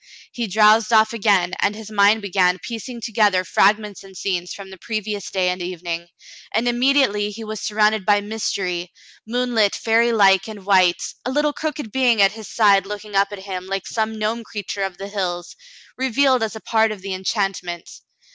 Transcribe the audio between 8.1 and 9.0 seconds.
mystery,